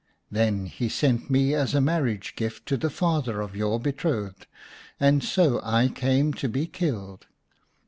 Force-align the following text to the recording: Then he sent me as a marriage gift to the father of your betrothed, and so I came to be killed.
Then 0.31 0.65
he 0.65 0.89
sent 0.89 1.29
me 1.29 1.53
as 1.53 1.75
a 1.75 1.79
marriage 1.79 2.35
gift 2.35 2.65
to 2.69 2.75
the 2.75 2.89
father 2.89 3.39
of 3.39 3.55
your 3.55 3.79
betrothed, 3.79 4.47
and 4.99 5.23
so 5.23 5.61
I 5.63 5.89
came 5.89 6.33
to 6.41 6.49
be 6.49 6.65
killed. 6.65 7.27